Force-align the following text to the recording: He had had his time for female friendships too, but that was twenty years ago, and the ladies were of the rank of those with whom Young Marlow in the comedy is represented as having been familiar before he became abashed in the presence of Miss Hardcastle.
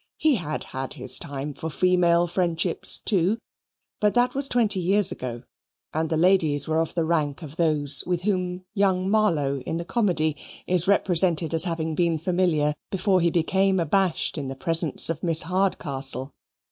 He 0.17 0.33
had 0.37 0.63
had 0.63 0.93
his 0.93 1.19
time 1.19 1.53
for 1.53 1.69
female 1.69 2.25
friendships 2.25 2.97
too, 2.97 3.37
but 3.99 4.15
that 4.15 4.33
was 4.33 4.47
twenty 4.49 4.79
years 4.79 5.11
ago, 5.11 5.43
and 5.93 6.09
the 6.09 6.17
ladies 6.17 6.67
were 6.67 6.81
of 6.81 6.95
the 6.95 7.03
rank 7.05 7.43
of 7.43 7.55
those 7.55 8.03
with 8.07 8.23
whom 8.23 8.65
Young 8.73 9.07
Marlow 9.11 9.59
in 9.59 9.77
the 9.77 9.85
comedy 9.85 10.35
is 10.65 10.87
represented 10.87 11.53
as 11.53 11.65
having 11.65 11.93
been 11.93 12.17
familiar 12.17 12.73
before 12.89 13.21
he 13.21 13.29
became 13.29 13.79
abashed 13.79 14.39
in 14.39 14.47
the 14.47 14.55
presence 14.55 15.07
of 15.07 15.21
Miss 15.21 15.43
Hardcastle. 15.43 16.31